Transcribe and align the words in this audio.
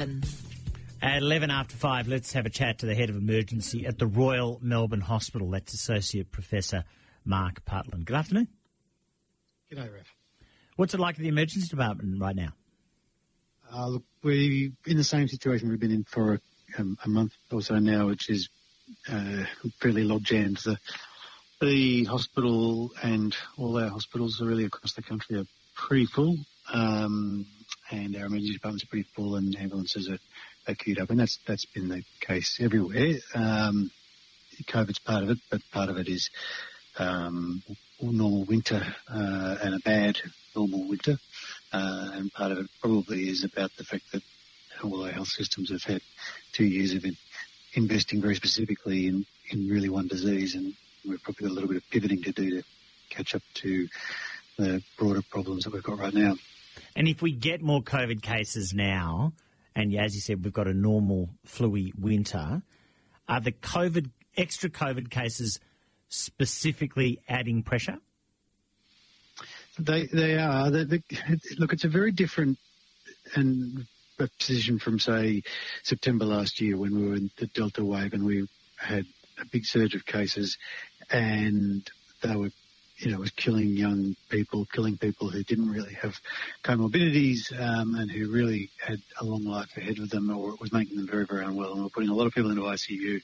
At 0.00 1.22
11 1.22 1.50
after 1.50 1.76
5, 1.76 2.08
let's 2.08 2.32
have 2.32 2.46
a 2.46 2.50
chat 2.50 2.78
to 2.78 2.86
the 2.86 2.94
head 2.94 3.10
of 3.10 3.16
emergency 3.16 3.84
at 3.84 3.98
the 3.98 4.06
Royal 4.06 4.58
Melbourne 4.62 5.02
Hospital. 5.02 5.50
That's 5.50 5.74
Associate 5.74 6.30
Professor 6.30 6.84
Mark 7.26 7.62
Putland. 7.66 8.06
Good 8.06 8.16
afternoon. 8.16 8.48
G'day, 9.70 9.92
Raf. 9.92 10.06
What's 10.76 10.94
it 10.94 11.00
like 11.00 11.16
at 11.16 11.20
the 11.20 11.28
emergency 11.28 11.68
department 11.68 12.18
right 12.18 12.34
now? 12.34 12.54
Uh, 13.70 13.88
look, 13.88 14.04
we're 14.22 14.70
in 14.86 14.96
the 14.96 15.04
same 15.04 15.28
situation 15.28 15.68
we've 15.68 15.78
been 15.78 15.90
in 15.90 16.04
for 16.04 16.34
a, 16.34 16.40
um, 16.80 16.96
a 17.04 17.08
month 17.08 17.34
or 17.52 17.60
so 17.60 17.78
now, 17.78 18.06
which 18.06 18.30
is 18.30 18.48
uh, 19.12 19.44
fairly 19.80 20.04
log 20.04 20.24
jammed. 20.24 20.56
The, 20.64 20.78
the 21.60 22.04
hospital 22.04 22.90
and 23.02 23.36
all 23.58 23.78
our 23.78 23.90
hospitals 23.90 24.40
are 24.40 24.46
really 24.46 24.64
across 24.64 24.94
the 24.94 25.02
country 25.02 25.36
are 25.36 25.46
pretty 25.74 26.06
full, 26.06 26.38
um, 26.72 27.44
and 27.90 28.16
our 28.16 28.26
emergency 28.26 28.52
departments 28.54 28.84
pretty 28.84 29.08
full, 29.14 29.36
and 29.36 29.56
ambulances 29.56 30.08
are, 30.08 30.18
are 30.68 30.74
queued 30.74 31.00
up, 31.00 31.10
and 31.10 31.20
that's 31.20 31.38
that's 31.46 31.66
been 31.66 31.88
the 31.88 32.02
case 32.20 32.58
everywhere. 32.60 33.16
Um, 33.34 33.90
COVID's 34.64 34.98
part 34.98 35.22
of 35.22 35.30
it, 35.30 35.38
but 35.50 35.60
part 35.72 35.88
of 35.88 35.96
it 35.96 36.08
is 36.08 36.30
um, 36.98 37.62
normal 38.00 38.44
winter 38.44 38.82
uh, 39.08 39.56
and 39.62 39.74
a 39.74 39.78
bad 39.84 40.18
normal 40.54 40.88
winter. 40.88 41.18
Uh, 41.72 42.10
and 42.14 42.32
part 42.32 42.52
of 42.52 42.58
it 42.58 42.66
probably 42.80 43.28
is 43.28 43.44
about 43.44 43.70
the 43.78 43.84
fact 43.84 44.04
that 44.12 44.22
all 44.82 45.04
our 45.04 45.12
health 45.12 45.28
systems 45.28 45.70
have 45.70 45.82
had 45.82 46.02
two 46.52 46.64
years 46.64 46.94
of 46.94 47.04
in, 47.04 47.16
investing 47.74 48.20
very 48.20 48.34
specifically 48.34 49.06
in, 49.06 49.24
in 49.50 49.68
really 49.68 49.88
one 49.88 50.08
disease, 50.08 50.54
and 50.54 50.74
we've 51.08 51.22
probably 51.22 51.46
got 51.46 51.52
a 51.52 51.54
little 51.54 51.68
bit 51.68 51.76
of 51.76 51.90
pivoting 51.90 52.22
to 52.22 52.32
do 52.32 52.50
to 52.50 52.62
catch 53.10 53.34
up 53.34 53.42
to 53.54 53.88
the 54.58 54.82
broader 54.98 55.22
problems 55.30 55.64
that 55.64 55.72
we've 55.72 55.82
got 55.82 55.98
right 55.98 56.14
now. 56.14 56.34
And 56.96 57.08
if 57.08 57.22
we 57.22 57.32
get 57.32 57.62
more 57.62 57.82
COVID 57.82 58.22
cases 58.22 58.72
now, 58.74 59.32
and 59.74 59.94
as 59.94 60.14
you 60.14 60.20
said, 60.20 60.44
we've 60.44 60.52
got 60.52 60.66
a 60.66 60.74
normal 60.74 61.30
fluey 61.46 61.92
winter, 61.98 62.62
are 63.28 63.40
the 63.40 63.52
COVID 63.52 64.10
extra 64.36 64.70
COVID 64.70 65.10
cases 65.10 65.60
specifically 66.08 67.20
adding 67.28 67.62
pressure? 67.62 67.98
They 69.78 70.06
they 70.06 70.36
are. 70.36 70.70
They, 70.70 70.84
they, 70.84 71.02
look, 71.58 71.72
it's 71.72 71.84
a 71.84 71.88
very 71.88 72.12
different 72.12 72.58
and 73.34 73.86
position 74.38 74.78
from 74.78 74.98
say 74.98 75.42
September 75.82 76.26
last 76.26 76.60
year 76.60 76.76
when 76.76 76.94
we 76.94 77.08
were 77.08 77.14
in 77.14 77.30
the 77.38 77.46
Delta 77.46 77.82
wave 77.84 78.12
and 78.12 78.24
we 78.26 78.46
had 78.76 79.06
a 79.40 79.46
big 79.46 79.64
surge 79.64 79.94
of 79.94 80.04
cases, 80.04 80.58
and 81.10 81.88
they 82.22 82.36
were. 82.36 82.50
You 83.00 83.12
know, 83.12 83.18
was 83.18 83.30
killing 83.30 83.68
young 83.68 84.14
people, 84.28 84.66
killing 84.72 84.96
people 84.96 85.30
who 85.30 85.42
didn't 85.42 85.70
really 85.70 85.94
have 85.94 86.14
comorbidities 86.62 87.50
um, 87.58 87.94
and 87.94 88.10
who 88.10 88.30
really 88.30 88.70
had 88.78 89.00
a 89.20 89.24
long 89.24 89.44
life 89.44 89.70
ahead 89.76 89.98
of 89.98 90.10
them, 90.10 90.30
or 90.30 90.54
was 90.60 90.72
making 90.72 90.96
them 90.96 91.08
very, 91.08 91.24
very 91.24 91.44
unwell. 91.44 91.72
And 91.72 91.78
we 91.78 91.84
we're 91.84 91.90
putting 91.90 92.10
a 92.10 92.14
lot 92.14 92.26
of 92.26 92.34
people 92.34 92.50
into 92.50 92.62
ICU. 92.62 93.20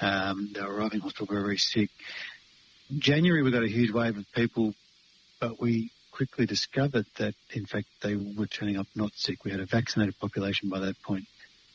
Um, 0.00 0.50
they 0.54 0.60
were 0.62 0.74
arriving 0.74 0.96
in 0.96 1.00
hospital 1.00 1.26
very, 1.26 1.42
very 1.42 1.58
sick. 1.58 1.90
January, 2.96 3.42
we 3.42 3.50
got 3.50 3.64
a 3.64 3.68
huge 3.68 3.90
wave 3.90 4.16
of 4.16 4.24
people 4.34 4.72
but 5.40 5.60
we 5.60 5.90
quickly 6.10 6.46
discovered 6.46 7.06
that, 7.18 7.34
in 7.52 7.66
fact, 7.66 7.86
they 8.02 8.16
were 8.16 8.46
turning 8.46 8.76
up 8.76 8.86
not 8.94 9.12
sick. 9.14 9.44
We 9.44 9.50
had 9.50 9.60
a 9.60 9.66
vaccinated 9.66 10.18
population 10.18 10.68
by 10.68 10.80
that 10.80 11.00
point, 11.02 11.26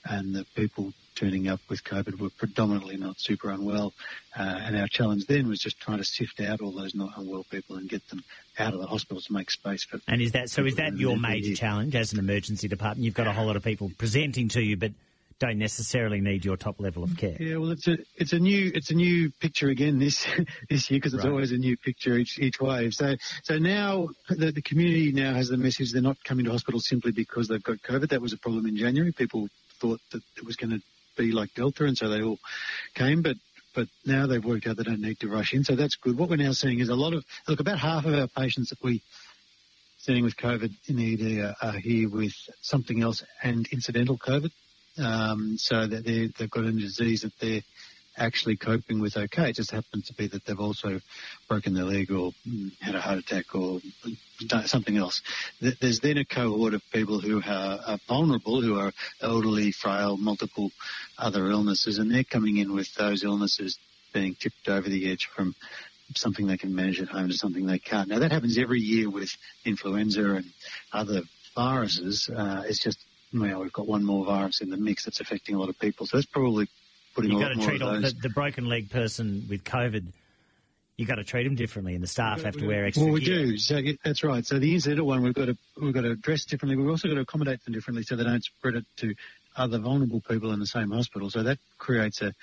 and 0.06 0.36
the 0.36 0.46
people 0.56 0.94
turning 1.16 1.48
up 1.48 1.60
with 1.70 1.84
COVID 1.84 2.20
were 2.20 2.30
predominantly 2.30 2.98
not 2.98 3.20
super 3.20 3.52
unwell. 3.52 3.94
Uh, 4.38 4.42
and 4.42 4.78
our 4.78 4.88
challenge 4.88 5.26
then 5.28 5.48
was 5.48 5.60
just 5.60 5.80
trying 5.80 6.00
to 6.00 6.04
sift 6.04 6.40
out 6.40 6.62
all 6.62 6.72
those 6.72 6.96
not 6.96 7.12
unwell 7.18 7.46
people 7.50 7.76
and 7.76 7.90
get 7.90 8.08
them 8.10 8.24
out 8.60 8.74
of 8.74 8.80
the 8.80 8.88
hospital 8.88 9.22
to 9.22 9.34
make 9.34 9.52
space 9.52 9.84
for. 9.84 10.00
And 10.08 10.22
is 10.22 10.32
that 10.34 10.50
so? 10.50 10.66
Is 10.66 10.76
that 10.76 10.98
your 10.98 11.18
major 11.18 11.56
challenge 11.56 11.96
as 11.96 12.14
an 12.14 12.20
emergency 12.20 12.68
department? 12.68 13.06
You've 13.06 13.14
got 13.14 13.28
a 13.28 13.32
whole 13.32 13.46
lot 13.46 13.56
of 13.56 13.64
people 13.64 13.92
presenting 13.98 14.50
to 14.50 14.62
you, 14.62 14.78
but 14.78 14.92
don't 15.40 15.58
necessarily 15.58 16.22
need 16.22 16.46
your 16.46 16.58
top 16.58 16.80
level 16.80 17.04
of 17.04 17.18
care. 17.18 17.36
Yeah, 17.40 17.58
well, 17.58 17.72
it's 17.72 17.88
a 17.88 17.98
it's 18.16 18.34
a 18.34 18.40
new 18.40 18.72
it's 18.74 18.92
a 18.92 18.94
new 18.94 19.32
picture 19.40 19.70
again 19.70 20.00
this 20.00 20.26
this 20.70 20.90
year 20.90 21.00
because 21.00 21.14
it's 21.14 21.24
right. 21.24 21.32
always 21.32 21.52
a 21.52 21.58
new 21.58 21.76
picture 21.78 22.18
each 22.18 22.40
each 22.40 22.60
wave. 22.60 22.94
So 22.94 23.16
so 23.44 23.58
now 23.58 24.10
the, 24.30 24.52
the 24.52 24.62
community 24.62 25.12
now 25.12 25.34
has 25.34 25.50
the 25.50 25.58
message 25.58 25.92
they're 25.92 26.02
not 26.02 26.24
coming 26.24 26.46
to 26.46 26.52
hospital 26.52 26.80
simply 26.80 27.12
because 27.12 27.48
they've 27.48 27.64
got 27.64 27.82
COVID. 27.82 28.10
That 28.10 28.22
was 28.22 28.34
a 28.34 28.38
problem 28.38 28.66
in 28.68 28.78
January. 28.78 29.12
People 29.12 29.50
thought 29.84 30.00
that 30.12 30.22
it 30.38 30.46
was 30.46 30.56
going 30.56 30.72
to 30.72 30.82
be 31.18 31.32
like 31.32 31.54
Delta, 31.54 31.84
and 31.86 31.98
so 31.98 32.10
they 32.10 32.22
all 32.22 32.40
came, 32.96 33.22
but. 33.22 33.36
But 33.76 33.88
now 34.06 34.28
they've 34.28 34.46
worked 34.46 34.68
out 34.68 34.78
they 34.78 34.84
don't 34.84 35.02
need 35.02 35.20
to 35.22 35.28
rush 35.28 35.52
in, 35.52 35.64
so 35.64 35.76
that's 35.76 35.96
good. 35.96 36.16
What 36.16 36.30
we're 36.30 36.36
now 36.36 36.52
seeing 36.52 36.80
is 36.80 36.90
a 36.90 36.96
lot 36.96 37.14
of 37.14 37.26
look. 37.48 37.60
About 37.60 37.80
half 37.80 38.06
of 38.06 38.14
our 38.14 38.28
patients 38.28 38.70
that 38.70 38.78
we 38.84 39.02
seeing 39.98 40.24
with 40.24 40.38
COVID 40.38 40.72
in 40.86 40.96
the 40.96 41.14
ED 41.14 41.56
are 41.60 41.80
here 41.80 42.08
with 42.08 42.36
something 42.62 43.02
else 43.02 43.24
and 43.42 43.68
incidental 43.72 44.16
COVID. 44.16 44.52
Um, 45.00 45.58
so 45.58 45.88
that 45.88 46.06
they've 46.06 46.52
got 46.52 46.66
a 46.66 46.72
disease 46.72 47.22
that 47.22 47.34
they're 47.42 47.64
actually 48.18 48.58
coping 48.58 49.00
with 49.00 49.18
okay. 49.18 49.50
It 49.50 49.56
just 49.56 49.72
happens 49.72 50.08
to 50.08 50.14
be 50.14 50.28
that 50.28 50.46
they've 50.46 50.60
also 50.60 51.00
broken 51.48 51.74
their 51.74 51.86
leg 51.86 52.12
or 52.12 52.32
had 52.82 52.96
a 52.96 53.02
heart 53.02 53.20
attack 53.20 53.56
or 53.56 53.80
something 54.66 54.98
else. 54.98 55.22
There's 55.62 56.00
then 56.00 56.18
a 56.18 56.26
cohort 56.26 56.74
of 56.74 56.82
people 56.92 57.20
who 57.20 57.42
are, 57.46 57.98
vulnerable, 58.08 58.62
who 58.62 58.80
are 58.80 58.92
elderly, 59.22 59.72
frail, 59.72 60.18
multiple 60.18 60.72
other 61.18 61.50
illnesses, 61.50 61.98
and 61.98 62.12
they're 62.12 62.24
coming 62.24 62.58
in 62.58 62.74
with 62.74 62.94
those 62.96 63.24
illnesses 63.24 63.78
being 64.14 64.36
tipped 64.36 64.68
over 64.68 64.88
the 64.88 65.12
edge 65.12 65.30
from 65.36 65.56
something 66.16 66.46
they 66.46 66.58
can 66.58 66.76
manage 66.76 67.02
at 67.02 67.08
home 67.08 67.30
to 67.30 67.34
something 67.34 67.66
they 67.66 67.80
can't. 67.80 68.10
Now 68.10 68.20
that 68.20 68.32
happens 68.32 68.58
every 68.58 68.80
year 68.80 69.10
with 69.10 69.30
influenza 69.66 70.36
and 70.36 70.46
other 70.92 71.22
viruses. 71.56 72.30
Uh, 72.30 72.64
it's 72.68 72.84
just 72.84 73.00
well, 73.34 73.62
we've 73.62 73.74
got 73.74 73.88
one 73.88 74.04
more 74.04 74.26
virus 74.26 74.62
in 74.62 74.70
the 74.70 74.78
mix 74.78 75.06
that's 75.06 75.20
affecting 75.20 75.56
a 75.56 75.60
lot 75.60 75.70
of 75.70 75.80
people. 75.80 76.06
So 76.06 76.18
that's 76.18 76.28
probably 76.28 76.68
putting 77.14 77.32
You've 77.32 77.42
got 77.42 77.50
to 77.50 77.66
treat 77.66 77.82
more 77.82 78.00
the, 78.00 78.14
the, 78.22 78.30
broken 78.30 78.68
leg 78.68 78.90
person 78.90 79.46
with 79.50 79.64
COVID. 79.64 80.06
You've 80.98 81.08
got 81.08 81.16
to 81.16 81.24
treat 81.24 81.44
them 81.44 81.56
differently, 81.56 81.96
and 81.96 82.04
the 82.04 82.08
staff 82.08 82.44
have 82.44 82.56
to 82.58 82.68
wear 82.68 82.86
extra. 82.86 83.06
Well, 83.06 83.14
we 83.14 83.22
gear. 83.22 83.46
do. 83.46 83.58
So 83.58 83.82
that's 84.04 84.24
right. 84.24 84.46
So 84.46 84.60
the 84.60 84.74
incidental 84.74 85.08
one, 85.08 85.24
we've 85.24 85.34
got 85.34 85.46
to 85.46 85.58
we've 85.82 85.94
got 85.94 86.02
to 86.02 86.16
dress 86.16 86.46
differently. 86.46 86.76
We've 86.76 86.90
also 86.90 87.08
got 87.08 87.16
to 87.16 87.22
accommodate 87.22 87.64
them 87.64 87.74
differently 87.74 88.04
so 88.04 88.16
they 88.16 88.24
don't 88.24 88.44
spread 88.44 88.76
it 88.76 88.86
to 88.98 89.16
other 89.56 89.80
vulnerable 89.80 90.22
people 90.22 90.52
in 90.52 90.60
the 90.60 90.68
same 90.68 90.92
hospital. 90.92 91.30
So 91.30 91.44
that 91.44 91.60
creates 91.78 92.22
a, 92.22 92.34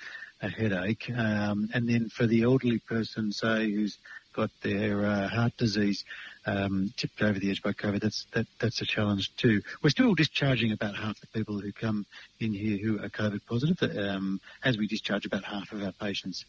a 0.41 0.49
headache. 0.49 1.09
Um, 1.15 1.69
and 1.73 1.87
then 1.87 2.09
for 2.09 2.25
the 2.25 2.43
elderly 2.43 2.79
person, 2.79 3.31
say 3.31 3.71
who's 3.71 3.97
got 4.33 4.49
their 4.61 5.05
uh, 5.05 5.27
heart 5.27 5.53
disease 5.57 6.03
um, 6.45 6.93
tipped 6.97 7.21
over 7.21 7.37
the 7.39 7.49
edge 7.49 7.61
by 7.61 7.73
COVID. 7.73 8.01
That's 8.01 8.25
that, 8.33 8.47
that's 8.59 8.81
a 8.81 8.85
challenge 8.85 9.35
too. 9.35 9.61
We're 9.83 9.89
still 9.89 10.15
discharging 10.15 10.71
about 10.71 10.95
half 10.95 11.19
the 11.19 11.27
people 11.27 11.59
who 11.59 11.71
come 11.71 12.05
in 12.39 12.53
here 12.53 12.77
who 12.77 12.99
are 12.99 13.09
COVID 13.09 13.41
positive, 13.47 13.97
um, 13.97 14.39
as 14.63 14.77
we 14.77 14.87
discharge 14.87 15.25
about 15.25 15.43
half 15.43 15.71
of 15.71 15.83
our 15.83 15.91
patients. 15.93 16.45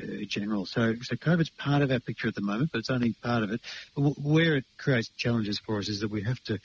Uh, 0.00 0.06
in 0.06 0.28
general. 0.28 0.64
So, 0.66 0.94
so 1.02 1.16
COVID's 1.16 1.50
part 1.50 1.82
of 1.82 1.90
our 1.90 1.98
picture 1.98 2.28
at 2.28 2.34
the 2.36 2.40
moment, 2.40 2.70
but 2.72 2.78
it's 2.78 2.90
only 2.90 3.12
part 3.22 3.42
of 3.42 3.50
it. 3.50 3.60
Where 3.96 4.56
it 4.56 4.64
creates 4.78 5.08
challenges 5.16 5.58
for 5.58 5.78
us 5.78 5.88
is 5.88 6.00
that 6.00 6.10
we 6.10 6.22
have 6.22 6.40
to 6.44 6.60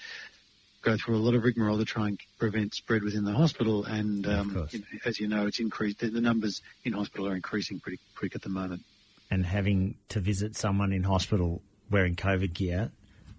go 0.83 0.95
through 0.95 1.15
a 1.15 1.17
lot 1.17 1.33
of 1.33 1.43
rigmarole 1.43 1.79
to 1.79 1.85
try 1.85 2.09
and 2.09 2.19
prevent 2.37 2.75
spread 2.75 3.01
within 3.01 3.25
the 3.25 3.33
hospital. 3.33 3.83
And 3.83 4.27
um, 4.27 4.67
you 4.69 4.79
know, 4.79 4.85
as 5.05 5.19
you 5.19 5.27
know, 5.27 5.47
it's 5.47 5.59
increased. 5.59 5.99
The, 5.99 6.09
the 6.09 6.21
numbers 6.21 6.61
in 6.83 6.93
hospital 6.93 7.27
are 7.27 7.35
increasing 7.35 7.79
pretty 7.79 7.99
quick 8.15 8.35
at 8.35 8.43
the 8.43 8.49
moment 8.49 8.83
and 9.31 9.45
having 9.45 9.95
to 10.09 10.19
visit 10.19 10.55
someone 10.55 10.91
in 10.93 11.03
hospital 11.03 11.61
wearing 11.89 12.15
COVID 12.15 12.53
gear, 12.53 12.91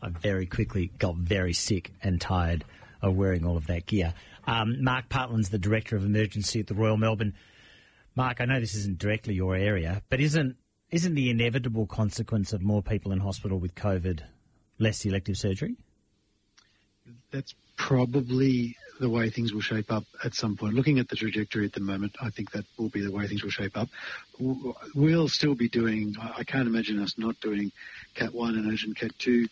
I 0.02 0.08
very 0.08 0.46
quickly 0.46 0.90
got 0.98 1.16
very 1.16 1.52
sick 1.52 1.92
and 2.02 2.20
tired 2.20 2.64
of 3.02 3.16
wearing 3.16 3.46
all 3.46 3.56
of 3.56 3.66
that 3.68 3.86
gear. 3.86 4.14
Um, 4.46 4.82
Mark 4.82 5.08
Putland's 5.08 5.48
the 5.48 5.58
Director 5.58 5.96
of 5.96 6.04
Emergency 6.04 6.60
at 6.60 6.66
the 6.66 6.74
Royal 6.74 6.96
Melbourne. 6.96 7.34
Mark, 8.14 8.40
I 8.40 8.44
know 8.44 8.60
this 8.60 8.74
isn't 8.74 8.98
directly 8.98 9.34
your 9.34 9.56
area, 9.56 10.02
but 10.08 10.20
isn't 10.20 10.56
isn't 10.90 11.16
the 11.16 11.30
inevitable 11.30 11.86
consequence 11.86 12.52
of 12.52 12.62
more 12.62 12.80
people 12.80 13.10
in 13.10 13.18
hospital 13.18 13.58
with 13.58 13.74
COVID 13.74 14.20
less 14.78 15.04
elective 15.04 15.36
surgery? 15.36 15.74
That's 17.32 17.54
probably 17.76 18.76
the 18.98 19.08
way 19.08 19.30
things 19.30 19.52
will 19.52 19.60
shape 19.60 19.92
up 19.92 20.04
at 20.24 20.34
some 20.34 20.56
point. 20.56 20.74
Looking 20.74 20.98
at 20.98 21.08
the 21.08 21.16
trajectory 21.16 21.66
at 21.66 21.72
the 21.72 21.80
moment, 21.80 22.16
I 22.20 22.30
think 22.30 22.52
that 22.52 22.64
will 22.78 22.88
be 22.88 23.02
the 23.02 23.12
way 23.12 23.26
things 23.26 23.42
will 23.42 23.50
shape 23.50 23.76
up. 23.76 23.88
We'll 24.38 25.28
still 25.28 25.54
be 25.54 25.68
doing, 25.68 26.16
I 26.20 26.44
can't 26.44 26.66
imagine 26.66 26.98
us 27.00 27.18
not 27.18 27.38
doing 27.40 27.72
Cat 28.14 28.32
1 28.34 28.54
and 28.54 28.72
Urgent 28.72 28.96
Cat 28.96 29.12
2 29.18 29.46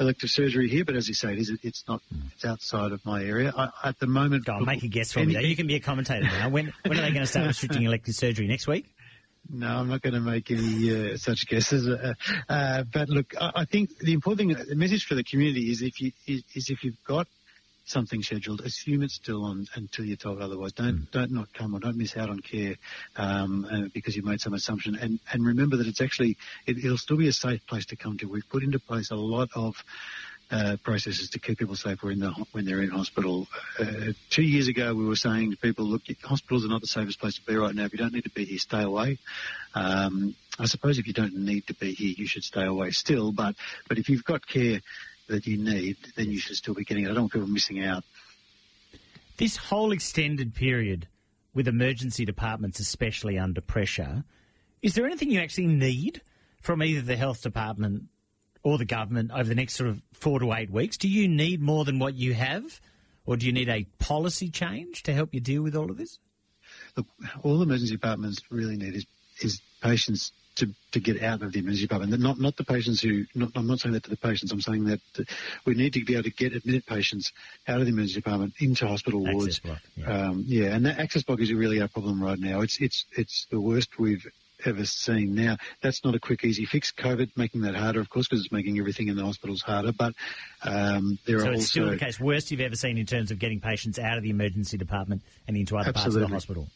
elective 0.00 0.30
surgery 0.30 0.68
here, 0.68 0.84
but 0.84 0.96
as 0.96 1.08
you 1.08 1.14
say, 1.14 1.32
it 1.32 1.38
is, 1.38 1.52
it's 1.62 1.84
not, 1.86 2.00
it's 2.34 2.44
outside 2.44 2.92
of 2.92 3.04
my 3.04 3.22
area. 3.22 3.52
I, 3.56 3.68
at 3.84 3.98
the 3.98 4.06
moment. 4.06 4.46
Go 4.46 4.54
on, 4.54 4.64
make 4.64 4.82
a 4.82 4.88
guess 4.88 5.12
for 5.12 5.24
me. 5.24 5.38
You 5.46 5.56
can 5.56 5.66
be 5.66 5.76
a 5.76 5.80
commentator 5.80 6.24
now. 6.24 6.48
When, 6.48 6.72
when 6.86 6.98
are 6.98 7.02
they 7.02 7.10
going 7.10 7.20
to 7.20 7.26
start 7.26 7.46
restricting 7.46 7.82
elective 7.82 8.14
surgery? 8.14 8.46
Next 8.46 8.66
week? 8.66 8.86
No, 9.52 9.66
I'm 9.66 9.88
not 9.88 10.00
going 10.00 10.14
to 10.14 10.20
make 10.20 10.50
any 10.50 11.12
uh, 11.12 11.16
such 11.16 11.48
guesses. 11.48 11.88
Uh, 11.88 12.14
uh, 12.48 12.84
but 12.92 13.08
look, 13.08 13.34
I, 13.40 13.50
I, 13.56 13.64
think 13.64 13.98
the 13.98 14.12
important 14.12 14.56
thing, 14.56 14.66
the 14.68 14.76
message 14.76 15.06
for 15.06 15.16
the 15.16 15.24
community 15.24 15.70
is 15.70 15.82
if 15.82 16.00
you 16.00 16.12
is, 16.26 16.44
is 16.54 16.70
if 16.70 16.84
you've 16.84 17.02
got 17.04 17.26
something 17.84 18.22
scheduled, 18.22 18.60
assume 18.60 19.02
it's 19.02 19.16
still 19.16 19.44
on 19.44 19.66
until 19.74 20.04
you're 20.04 20.16
told 20.16 20.40
otherwise. 20.40 20.72
Don't 20.72 21.00
mm. 21.00 21.10
don't 21.10 21.32
not 21.32 21.52
come 21.52 21.74
or 21.74 21.80
don't 21.80 21.96
miss 21.96 22.16
out 22.16 22.30
on 22.30 22.38
care 22.38 22.76
um, 23.16 23.66
uh, 23.70 23.88
because 23.92 24.14
you've 24.14 24.24
made 24.24 24.40
some 24.40 24.54
assumption. 24.54 24.94
And 24.94 25.18
and 25.32 25.44
remember 25.44 25.76
that 25.78 25.88
it's 25.88 26.00
actually 26.00 26.36
it, 26.66 26.84
will 26.84 26.96
still 26.96 27.16
be 27.16 27.28
a 27.28 27.32
safe 27.32 27.66
place 27.66 27.86
to 27.86 27.96
come 27.96 28.18
to. 28.18 28.26
We've 28.26 28.48
put 28.48 28.62
into 28.62 28.78
place 28.78 29.10
a 29.10 29.16
lot 29.16 29.48
of 29.56 29.74
uh, 30.50 30.76
processes 30.82 31.30
to 31.30 31.38
keep 31.38 31.58
people 31.58 31.76
safe 31.76 32.02
when, 32.02 32.18
the, 32.18 32.30
when 32.52 32.64
they're 32.64 32.82
in 32.82 32.90
hospital. 32.90 33.46
Uh, 33.78 34.12
two 34.30 34.42
years 34.42 34.68
ago, 34.68 34.94
we 34.94 35.04
were 35.04 35.16
saying 35.16 35.50
to 35.50 35.56
people, 35.56 35.84
look, 35.84 36.02
hospitals 36.22 36.64
are 36.64 36.68
not 36.68 36.80
the 36.80 36.86
safest 36.86 37.20
place 37.20 37.36
to 37.36 37.42
be 37.42 37.56
right 37.56 37.74
now. 37.74 37.84
If 37.84 37.92
you 37.92 37.98
don't 37.98 38.12
need 38.12 38.24
to 38.24 38.30
be 38.30 38.44
here, 38.44 38.58
stay 38.58 38.82
away. 38.82 39.18
Um, 39.74 40.34
I 40.58 40.66
suppose 40.66 40.98
if 40.98 41.06
you 41.06 41.12
don't 41.12 41.36
need 41.36 41.66
to 41.68 41.74
be 41.74 41.92
here, 41.92 42.14
you 42.16 42.26
should 42.26 42.44
stay 42.44 42.64
away 42.64 42.90
still. 42.90 43.32
But 43.32 43.54
but 43.88 43.98
if 43.98 44.08
you've 44.08 44.24
got 44.24 44.46
care 44.46 44.80
that 45.28 45.46
you 45.46 45.56
need, 45.56 45.96
then 46.16 46.30
you 46.30 46.38
should 46.38 46.56
still 46.56 46.74
be 46.74 46.84
getting 46.84 47.04
it. 47.04 47.10
I 47.10 47.14
don't 47.14 47.22
want 47.22 47.32
people 47.32 47.48
missing 47.48 47.82
out. 47.82 48.04
This 49.36 49.56
whole 49.56 49.92
extended 49.92 50.54
period 50.54 51.08
with 51.54 51.66
emergency 51.66 52.24
departments, 52.24 52.78
especially 52.78 53.38
under 53.38 53.60
pressure, 53.60 54.24
is 54.82 54.94
there 54.94 55.06
anything 55.06 55.30
you 55.30 55.40
actually 55.40 55.66
need 55.66 56.20
from 56.60 56.82
either 56.82 57.00
the 57.00 57.16
health 57.16 57.42
department 57.42 58.04
or 58.62 58.78
the 58.78 58.84
government 58.84 59.30
over 59.32 59.44
the 59.44 59.54
next 59.54 59.74
sort 59.74 59.90
of 59.90 60.02
four 60.12 60.38
to 60.40 60.52
eight 60.52 60.70
weeks? 60.70 60.96
Do 60.96 61.08
you 61.08 61.28
need 61.28 61.60
more 61.60 61.84
than 61.84 61.98
what 61.98 62.14
you 62.14 62.34
have, 62.34 62.80
or 63.26 63.36
do 63.36 63.46
you 63.46 63.52
need 63.52 63.68
a 63.68 63.86
policy 63.98 64.50
change 64.50 65.02
to 65.04 65.12
help 65.12 65.34
you 65.34 65.40
deal 65.40 65.62
with 65.62 65.74
all 65.74 65.90
of 65.90 65.96
this? 65.96 66.18
Look, 66.96 67.06
all 67.42 67.62
emergency 67.62 67.94
departments 67.94 68.42
really 68.50 68.76
need 68.76 68.94
is, 68.94 69.06
is 69.40 69.60
patients 69.82 70.32
to, 70.56 70.68
to 70.92 71.00
get 71.00 71.22
out 71.22 71.42
of 71.42 71.52
the 71.52 71.60
emergency 71.60 71.82
department. 71.82 72.20
Not 72.20 72.38
not 72.38 72.56
the 72.56 72.64
patients 72.64 73.00
who. 73.00 73.24
Not, 73.34 73.52
I'm 73.54 73.66
not 73.66 73.80
saying 73.80 73.94
that 73.94 74.04
to 74.04 74.10
the 74.10 74.16
patients. 74.16 74.52
I'm 74.52 74.60
saying 74.60 74.84
that 74.84 75.00
we 75.64 75.74
need 75.74 75.94
to 75.94 76.04
be 76.04 76.14
able 76.14 76.24
to 76.24 76.30
get 76.30 76.54
admitted 76.54 76.86
patients 76.86 77.32
out 77.66 77.80
of 77.80 77.86
the 77.86 77.92
emergency 77.92 78.16
department 78.16 78.54
into 78.58 78.86
hospital 78.86 79.26
access 79.26 79.34
wards. 79.34 79.58
Block, 79.60 79.78
yeah. 79.96 80.06
Um, 80.06 80.44
yeah, 80.46 80.74
and 80.74 80.84
that 80.86 80.98
access 80.98 81.22
block 81.22 81.40
is 81.40 81.52
really 81.52 81.80
our 81.80 81.88
problem 81.88 82.22
right 82.22 82.38
now. 82.38 82.60
It's 82.60 82.78
it's 82.80 83.06
it's 83.16 83.46
the 83.50 83.60
worst 83.60 83.98
we've 83.98 84.26
ever 84.64 84.84
seen. 84.84 85.34
Now, 85.34 85.56
that's 85.82 86.04
not 86.04 86.14
a 86.14 86.20
quick, 86.20 86.44
easy 86.44 86.64
fix. 86.64 86.92
COVID 86.92 87.30
making 87.36 87.62
that 87.62 87.74
harder, 87.74 88.00
of 88.00 88.08
course, 88.08 88.28
because 88.28 88.44
it's 88.44 88.52
making 88.52 88.78
everything 88.78 89.08
in 89.08 89.16
the 89.16 89.24
hospitals 89.24 89.62
harder. 89.62 89.92
But 89.92 90.14
um, 90.62 91.18
there 91.26 91.40
so 91.40 91.46
are 91.46 91.52
it's 91.52 91.62
also 91.62 91.66
still 91.66 91.90
the 91.90 91.96
case 91.96 92.20
worst 92.20 92.50
you've 92.50 92.60
ever 92.60 92.76
seen 92.76 92.98
in 92.98 93.06
terms 93.06 93.30
of 93.30 93.38
getting 93.38 93.60
patients 93.60 93.98
out 93.98 94.16
of 94.16 94.22
the 94.22 94.30
emergency 94.30 94.76
department 94.76 95.22
and 95.46 95.56
into 95.56 95.76
other 95.76 95.92
parts 95.92 96.14
of 96.14 96.20
the 96.20 96.28
hospital. 96.28 96.68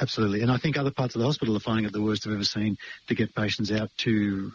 Absolutely. 0.00 0.42
And 0.42 0.50
I 0.50 0.58
think 0.58 0.78
other 0.78 0.90
parts 0.90 1.14
of 1.14 1.20
the 1.20 1.26
hospital 1.26 1.56
are 1.56 1.60
finding 1.60 1.84
it 1.84 1.92
the 1.92 2.02
worst 2.02 2.26
I've 2.26 2.32
ever 2.32 2.44
seen 2.44 2.76
to 3.08 3.14
get 3.14 3.34
patients 3.34 3.72
out 3.72 3.90
to 3.98 4.52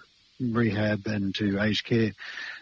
rehab 0.51 1.05
and 1.05 1.33
to 1.35 1.61
aged 1.61 1.85
care 1.85 2.11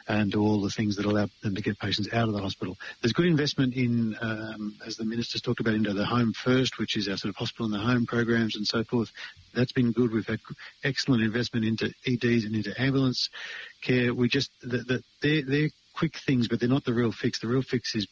and 0.08 0.32
to 0.34 0.42
all 0.42 0.62
the 0.62 0.70
things 0.70 0.98
that 0.98 1.06
allow 1.06 1.28
them 1.42 1.56
to 1.56 1.62
get 1.62 1.80
patients 1.80 2.10
out 2.12 2.28
of 2.28 2.34
the 2.34 2.42
hospital. 2.42 2.76
There's 3.02 3.14
good 3.14 3.28
investment 3.28 3.74
in, 3.76 4.16
um, 4.22 4.76
as 4.86 4.98
the 4.98 5.06
minister's 5.06 5.42
talked 5.42 5.60
about, 5.60 5.74
into 5.74 5.94
the 5.94 6.06
home 6.06 6.34
first, 6.34 6.78
which 6.78 6.98
is 6.98 7.08
our 7.08 7.18
sort 7.18 7.30
of 7.30 7.36
hospital 7.38 7.68
in 7.68 7.72
the 7.72 7.80
home 7.80 8.06
programs 8.06 8.56
and 8.56 8.68
so 8.68 8.84
forth. 8.84 9.10
That's 9.54 9.72
been 9.72 9.92
good. 9.92 10.12
We've 10.12 10.28
had 10.28 10.40
excellent 10.84 11.24
investment 11.24 11.66
into 11.66 11.94
EDs 12.06 12.46
and 12.46 12.56
into 12.56 12.74
ambulance 12.80 13.30
care. 13.82 14.14
We 14.14 14.28
just, 14.28 14.52
the, 14.62 14.78
the, 14.80 15.04
they're, 15.22 15.44
they're 15.44 15.70
quick 15.96 16.18
things, 16.26 16.48
but 16.48 16.60
they're 16.60 16.70
not 16.70 16.84
the 16.84 16.94
real 16.94 17.12
fix. 17.12 17.40
The 17.40 17.48
real 17.48 17.62
fix 17.62 17.96
is 17.96 18.08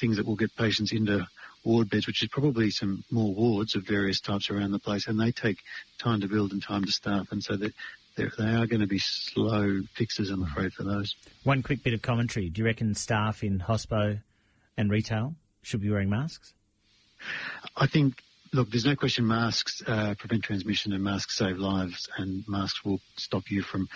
things 0.00 0.16
that 0.16 0.26
will 0.26 0.36
get 0.36 0.54
patients 0.56 0.92
into 0.92 1.26
ward 1.64 1.90
beds, 1.90 2.06
which 2.06 2.22
is 2.22 2.28
probably 2.30 2.70
some 2.70 3.04
more 3.10 3.34
wards 3.34 3.74
of 3.74 3.86
various 3.86 4.20
types 4.20 4.50
around 4.50 4.72
the 4.72 4.78
place, 4.78 5.06
and 5.06 5.20
they 5.20 5.32
take 5.32 5.58
time 5.98 6.20
to 6.20 6.28
build 6.28 6.52
and 6.52 6.62
time 6.62 6.84
to 6.84 6.92
staff, 6.92 7.26
and 7.30 7.42
so 7.42 7.56
that 7.56 7.72
they're, 8.20 8.46
they 8.46 8.54
are 8.54 8.66
going 8.66 8.80
to 8.80 8.86
be 8.86 8.98
slow 8.98 9.80
fixes, 9.94 10.30
I'm 10.30 10.42
afraid, 10.42 10.72
for 10.72 10.84
those. 10.84 11.14
One 11.44 11.62
quick 11.62 11.82
bit 11.82 11.94
of 11.94 12.02
commentary. 12.02 12.48
Do 12.48 12.60
you 12.60 12.66
reckon 12.66 12.94
staff 12.94 13.42
in 13.42 13.58
hospo 13.58 14.20
and 14.76 14.90
retail 14.90 15.34
should 15.62 15.80
be 15.80 15.90
wearing 15.90 16.10
masks? 16.10 16.52
I 17.76 17.86
think, 17.86 18.22
look, 18.52 18.70
there's 18.70 18.84
no 18.84 18.96
question 18.96 19.26
masks 19.26 19.82
uh, 19.86 20.14
prevent 20.18 20.44
transmission 20.44 20.92
and 20.92 21.04
masks 21.04 21.36
save 21.36 21.58
lives, 21.58 22.08
and 22.16 22.44
masks 22.48 22.84
will 22.84 23.00
stop 23.16 23.50
you 23.50 23.62
from 23.62 23.88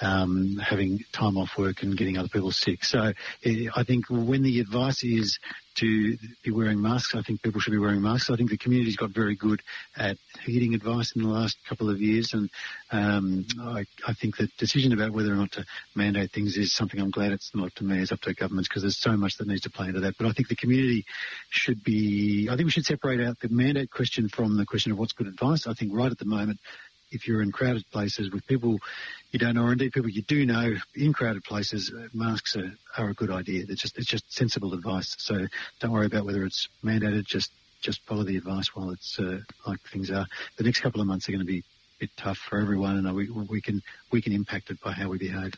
um, 0.00 0.56
having 0.56 1.04
time 1.12 1.36
off 1.36 1.56
work 1.56 1.82
and 1.82 1.96
getting 1.96 2.18
other 2.18 2.28
people 2.28 2.50
sick. 2.50 2.84
So 2.84 3.12
eh, 3.44 3.66
I 3.74 3.84
think 3.84 4.06
when 4.08 4.42
the 4.42 4.60
advice 4.60 5.04
is 5.04 5.38
to 5.76 6.16
be 6.42 6.50
wearing 6.50 6.80
masks, 6.80 7.14
I 7.14 7.22
think 7.22 7.42
people 7.42 7.60
should 7.60 7.72
be 7.72 7.78
wearing 7.78 8.02
masks. 8.02 8.30
I 8.30 8.36
think 8.36 8.50
the 8.50 8.58
community's 8.58 8.96
got 8.96 9.10
very 9.10 9.36
good 9.36 9.62
at 9.96 10.16
heeding 10.44 10.74
advice 10.74 11.12
in 11.14 11.22
the 11.22 11.28
last 11.28 11.56
couple 11.68 11.90
of 11.90 12.00
years, 12.00 12.32
and 12.32 12.50
um, 12.90 13.46
I, 13.60 13.84
I 14.06 14.14
think 14.14 14.36
the 14.36 14.48
decision 14.58 14.92
about 14.92 15.12
whether 15.12 15.32
or 15.32 15.36
not 15.36 15.52
to 15.52 15.64
mandate 15.94 16.32
things 16.32 16.56
is 16.56 16.74
something 16.74 17.00
I'm 17.00 17.10
glad 17.10 17.32
it's 17.32 17.50
not 17.54 17.74
to 17.76 17.84
me, 17.84 18.00
it's 18.00 18.12
up 18.12 18.20
to 18.22 18.34
governments 18.34 18.68
because 18.68 18.82
there's 18.82 18.98
so 18.98 19.16
much 19.16 19.36
that 19.38 19.48
needs 19.48 19.62
to 19.62 19.70
play 19.70 19.88
into 19.88 20.00
that. 20.00 20.14
But 20.18 20.26
I 20.26 20.32
think 20.32 20.48
the 20.48 20.56
community 20.56 21.04
should 21.50 21.82
be, 21.82 22.48
I 22.50 22.56
think 22.56 22.66
we 22.66 22.70
should 22.70 22.86
separate 22.86 23.20
out 23.20 23.40
the 23.40 23.48
mandate 23.48 23.90
question 23.90 24.28
from 24.28 24.56
the 24.56 24.66
question 24.66 24.92
of 24.92 24.98
what's 24.98 25.12
good 25.12 25.26
advice. 25.26 25.66
I 25.66 25.74
think 25.74 25.92
right 25.94 26.10
at 26.10 26.18
the 26.18 26.24
moment, 26.24 26.60
if 27.12 27.28
you're 27.28 27.42
in 27.42 27.52
crowded 27.52 27.84
places 27.90 28.30
with 28.30 28.46
people 28.46 28.78
you 29.32 29.38
don't 29.38 29.54
know, 29.54 29.64
or 29.64 29.72
indeed 29.72 29.92
people 29.92 30.10
you 30.10 30.22
do 30.22 30.44
know 30.44 30.74
in 30.94 31.12
crowded 31.12 31.42
places, 31.42 31.90
uh, 31.90 32.06
masks 32.12 32.54
are, 32.54 32.70
are 32.98 33.08
a 33.08 33.14
good 33.14 33.30
idea. 33.30 33.64
It's 33.68 33.80
just 33.80 33.96
it's 33.96 34.06
just 34.06 34.30
sensible 34.32 34.74
advice. 34.74 35.16
So 35.18 35.46
don't 35.80 35.90
worry 35.90 36.06
about 36.06 36.26
whether 36.26 36.44
it's 36.44 36.68
mandated. 36.84 37.24
Just 37.24 37.50
just 37.80 38.00
follow 38.02 38.24
the 38.24 38.36
advice 38.36 38.74
while 38.74 38.90
it's 38.90 39.18
uh, 39.18 39.40
like 39.66 39.80
things 39.90 40.10
are. 40.10 40.26
The 40.56 40.64
next 40.64 40.80
couple 40.80 41.00
of 41.00 41.06
months 41.06 41.28
are 41.28 41.32
going 41.32 41.44
to 41.44 41.50
be 41.50 41.60
a 41.60 41.62
bit 42.00 42.10
tough 42.16 42.36
for 42.36 42.60
everyone, 42.60 42.96
and 42.96 43.16
we 43.16 43.30
we 43.30 43.62
can 43.62 43.82
we 44.10 44.20
can 44.20 44.34
impact 44.34 44.70
it 44.70 44.80
by 44.82 44.92
how 44.92 45.08
we 45.08 45.18
behave. 45.18 45.54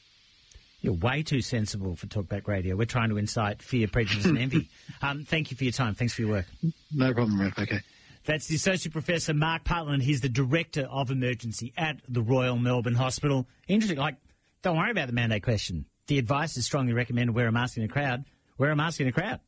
You're 0.80 0.92
way 0.92 1.22
too 1.22 1.40
sensible 1.40 1.96
for 1.96 2.06
Talkback 2.06 2.46
Radio. 2.46 2.76
We're 2.76 2.84
trying 2.84 3.08
to 3.08 3.16
incite 3.16 3.62
fear, 3.62 3.88
prejudice, 3.88 4.26
and 4.26 4.38
envy. 4.38 4.68
Um, 5.02 5.24
thank 5.24 5.50
you 5.50 5.56
for 5.56 5.64
your 5.64 5.72
time. 5.72 5.94
Thanks 5.94 6.14
for 6.14 6.22
your 6.22 6.30
work. 6.30 6.46
No 6.90 7.12
problem, 7.12 7.38
Ralph. 7.38 7.58
Okay. 7.58 7.80
That's 8.24 8.46
the 8.46 8.54
Associate 8.54 8.92
Professor 8.92 9.34
Mark 9.34 9.64
Putland. 9.64 10.02
He's 10.02 10.22
the 10.22 10.28
Director 10.28 10.88
of 10.90 11.10
Emergency 11.10 11.72
at 11.76 12.00
the 12.08 12.22
Royal 12.22 12.56
Melbourne 12.56 12.94
Hospital. 12.94 13.46
Interesting. 13.68 13.98
Like, 13.98 14.16
don't 14.62 14.76
worry 14.76 14.90
about 14.90 15.08
the 15.08 15.12
mandate 15.12 15.42
question. 15.42 15.84
The 16.06 16.18
advice 16.18 16.56
is 16.56 16.64
strongly 16.64 16.92
recommended 16.92 17.34
wear 17.34 17.48
a 17.48 17.52
mask 17.52 17.76
in 17.76 17.82
a 17.82 17.88
crowd. 17.88 18.24
Wear 18.56 18.70
a 18.70 18.76
mask 18.76 19.00
in 19.00 19.08
a 19.08 19.12
crowd. 19.12 19.40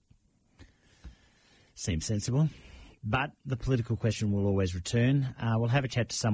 Seems 1.75 2.05
sensible. 2.05 2.49
But 3.05 3.31
the 3.45 3.57
political 3.57 3.97
question 3.97 4.33
will 4.33 4.47
always 4.47 4.75
return. 4.75 5.35
Uh, 5.41 5.55
we'll 5.57 5.69
have 5.69 5.85
a 5.85 5.89
chat 5.89 6.09
to 6.09 6.17
someone. 6.17 6.25